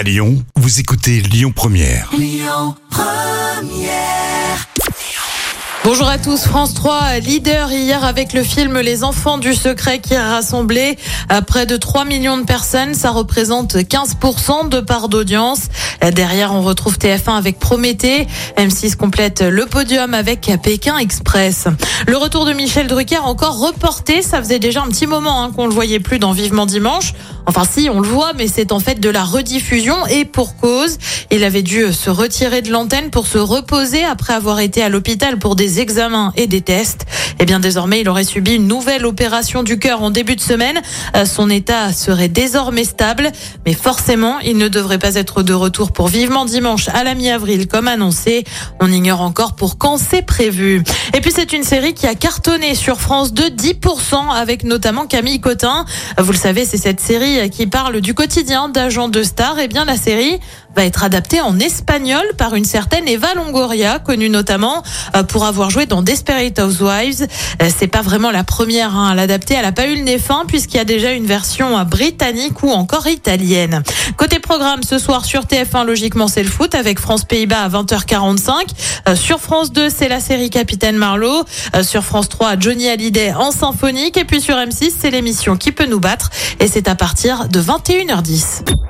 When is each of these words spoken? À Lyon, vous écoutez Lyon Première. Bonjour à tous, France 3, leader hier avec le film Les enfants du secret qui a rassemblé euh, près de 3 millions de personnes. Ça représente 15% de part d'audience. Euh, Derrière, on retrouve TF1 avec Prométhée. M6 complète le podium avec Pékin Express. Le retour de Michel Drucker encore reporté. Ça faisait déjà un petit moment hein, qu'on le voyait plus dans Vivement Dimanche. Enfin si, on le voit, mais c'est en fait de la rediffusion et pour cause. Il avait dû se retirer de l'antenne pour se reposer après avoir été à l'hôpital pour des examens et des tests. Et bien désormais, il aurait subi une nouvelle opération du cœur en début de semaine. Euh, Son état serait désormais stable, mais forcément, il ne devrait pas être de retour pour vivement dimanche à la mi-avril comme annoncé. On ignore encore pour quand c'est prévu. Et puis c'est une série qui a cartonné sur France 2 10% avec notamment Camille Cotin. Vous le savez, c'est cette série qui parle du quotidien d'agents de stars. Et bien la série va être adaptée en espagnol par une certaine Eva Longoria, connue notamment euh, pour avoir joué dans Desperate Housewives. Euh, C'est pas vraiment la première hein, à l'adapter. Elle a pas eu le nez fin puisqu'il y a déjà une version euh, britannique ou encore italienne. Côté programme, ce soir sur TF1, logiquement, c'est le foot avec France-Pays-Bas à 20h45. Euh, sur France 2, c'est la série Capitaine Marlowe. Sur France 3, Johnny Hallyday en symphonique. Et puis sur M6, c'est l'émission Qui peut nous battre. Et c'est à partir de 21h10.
À 0.00 0.02
Lyon, 0.02 0.42
vous 0.56 0.80
écoutez 0.80 1.20
Lyon 1.20 1.52
Première. 1.54 2.10
Bonjour 5.84 6.08
à 6.08 6.16
tous, 6.16 6.44
France 6.44 6.72
3, 6.72 7.18
leader 7.18 7.70
hier 7.70 8.02
avec 8.02 8.32
le 8.32 8.42
film 8.42 8.78
Les 8.78 9.04
enfants 9.04 9.36
du 9.36 9.54
secret 9.54 9.98
qui 9.98 10.14
a 10.14 10.26
rassemblé 10.26 10.96
euh, 11.30 11.42
près 11.42 11.66
de 11.66 11.76
3 11.76 12.06
millions 12.06 12.38
de 12.38 12.44
personnes. 12.44 12.94
Ça 12.94 13.10
représente 13.10 13.74
15% 13.74 14.70
de 14.70 14.80
part 14.80 15.10
d'audience. 15.10 15.68
Euh, 16.02 16.10
Derrière, 16.10 16.54
on 16.54 16.62
retrouve 16.62 16.96
TF1 16.96 17.36
avec 17.36 17.58
Prométhée. 17.58 18.26
M6 18.56 18.96
complète 18.96 19.42
le 19.42 19.66
podium 19.66 20.14
avec 20.14 20.50
Pékin 20.62 20.96
Express. 20.96 21.66
Le 22.06 22.16
retour 22.16 22.46
de 22.46 22.52
Michel 22.54 22.86
Drucker 22.86 23.18
encore 23.24 23.58
reporté. 23.58 24.22
Ça 24.22 24.38
faisait 24.38 24.58
déjà 24.58 24.82
un 24.82 24.88
petit 24.88 25.06
moment 25.06 25.42
hein, 25.42 25.50
qu'on 25.54 25.66
le 25.66 25.74
voyait 25.74 26.00
plus 26.00 26.18
dans 26.18 26.32
Vivement 26.32 26.64
Dimanche. 26.64 27.12
Enfin 27.50 27.64
si, 27.68 27.90
on 27.90 27.98
le 27.98 28.06
voit, 28.06 28.32
mais 28.38 28.46
c'est 28.46 28.70
en 28.70 28.78
fait 28.78 29.00
de 29.00 29.10
la 29.10 29.24
rediffusion 29.24 30.06
et 30.06 30.24
pour 30.24 30.54
cause. 30.54 30.98
Il 31.32 31.42
avait 31.42 31.62
dû 31.62 31.92
se 31.92 32.08
retirer 32.08 32.62
de 32.62 32.70
l'antenne 32.70 33.10
pour 33.10 33.26
se 33.26 33.38
reposer 33.38 34.04
après 34.04 34.34
avoir 34.34 34.60
été 34.60 34.84
à 34.84 34.88
l'hôpital 34.88 35.36
pour 35.36 35.56
des 35.56 35.80
examens 35.80 36.32
et 36.36 36.46
des 36.46 36.60
tests. 36.60 37.06
Et 37.40 37.46
bien 37.46 37.58
désormais, 37.58 38.02
il 38.02 38.08
aurait 38.08 38.22
subi 38.22 38.54
une 38.54 38.68
nouvelle 38.68 39.04
opération 39.04 39.64
du 39.64 39.80
cœur 39.80 40.00
en 40.00 40.10
début 40.10 40.36
de 40.36 40.40
semaine. 40.40 40.80
Euh, 41.16 41.24
Son 41.24 41.50
état 41.50 41.92
serait 41.92 42.28
désormais 42.28 42.84
stable, 42.84 43.32
mais 43.66 43.72
forcément, 43.72 44.38
il 44.38 44.56
ne 44.56 44.68
devrait 44.68 45.00
pas 45.00 45.16
être 45.16 45.42
de 45.42 45.52
retour 45.52 45.90
pour 45.90 46.06
vivement 46.06 46.44
dimanche 46.44 46.88
à 46.90 47.02
la 47.02 47.16
mi-avril 47.16 47.66
comme 47.66 47.88
annoncé. 47.88 48.44
On 48.78 48.92
ignore 48.92 49.22
encore 49.22 49.56
pour 49.56 49.76
quand 49.76 49.98
c'est 49.98 50.22
prévu. 50.22 50.84
Et 51.16 51.20
puis 51.20 51.32
c'est 51.34 51.52
une 51.52 51.64
série 51.64 51.94
qui 51.94 52.06
a 52.06 52.14
cartonné 52.14 52.76
sur 52.76 53.00
France 53.00 53.32
2 53.32 53.48
10% 53.48 54.30
avec 54.36 54.62
notamment 54.62 55.06
Camille 55.06 55.40
Cotin. 55.40 55.84
Vous 56.16 56.30
le 56.30 56.38
savez, 56.38 56.64
c'est 56.64 56.78
cette 56.78 57.00
série 57.00 57.39
qui 57.48 57.66
parle 57.66 58.00
du 58.00 58.14
quotidien 58.14 58.68
d'agents 58.68 59.08
de 59.08 59.22
stars. 59.22 59.58
Et 59.58 59.68
bien 59.68 59.84
la 59.84 59.96
série 59.96 60.40
va 60.74 60.84
être 60.84 61.04
adaptée 61.04 61.40
en 61.40 61.58
espagnol 61.58 62.22
par 62.38 62.54
une 62.54 62.64
certaine 62.64 63.08
Eva 63.08 63.34
Longoria, 63.34 63.98
connue 63.98 64.28
notamment 64.28 64.82
euh, 65.16 65.22
pour 65.22 65.44
avoir 65.44 65.70
joué 65.70 65.86
dans 65.86 66.02
Desperate 66.02 66.58
Housewives. 66.58 67.26
Euh, 67.62 67.68
C'est 67.76 67.88
pas 67.88 68.02
vraiment 68.02 68.30
la 68.30 68.44
première 68.44 68.96
hein, 68.96 69.10
à 69.10 69.14
l'adapter. 69.14 69.54
Elle 69.54 69.64
a 69.64 69.72
pas 69.72 69.86
eu 69.86 69.96
le 69.96 70.02
nez 70.02 70.18
fin 70.18 70.44
puisqu'il 70.46 70.76
y 70.76 70.80
a 70.80 70.84
déjà 70.84 71.12
une 71.12 71.26
version 71.26 71.78
euh, 71.78 71.84
britannique 71.84 72.62
ou 72.62 72.70
encore 72.70 73.06
italienne. 73.06 73.82
Côté 74.16 74.38
programme, 74.38 74.82
ce 74.82 74.98
soir 74.98 75.24
sur 75.24 75.42
TF1, 75.42 75.84
logiquement, 75.84 76.28
c'est 76.28 76.42
le 76.42 76.50
foot 76.50 76.74
avec 76.74 76.98
France-Pays-Bas 76.98 77.62
à 77.64 77.68
20h45. 77.68 78.50
Euh, 79.08 79.16
sur 79.16 79.40
France 79.40 79.72
2, 79.72 79.90
c'est 79.90 80.08
la 80.08 80.20
série 80.20 80.50
Capitaine 80.50 80.96
Marlowe. 80.96 81.44
Sur 81.82 82.04
France 82.04 82.28
3, 82.28 82.58
Johnny 82.58 82.88
Hallyday 82.88 83.32
en 83.32 83.50
symphonique. 83.50 84.16
Et 84.16 84.24
puis 84.24 84.40
sur 84.40 84.56
M6, 84.56 84.92
c'est 84.98 85.10
l'émission 85.10 85.56
Qui 85.56 85.72
peut 85.72 85.86
nous 85.86 86.00
battre. 86.00 86.30
Et 86.58 86.68
c'est 86.68 86.88
à 86.88 86.94
partir 86.94 87.48
de 87.48 87.60
21h10. 87.60 88.89